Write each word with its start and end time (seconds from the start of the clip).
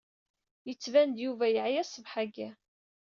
Yettban 0.67 1.11
Yuba 1.23 1.45
yeɛya 1.53 1.83
ṣṣbeḥ-agi. 1.87 2.49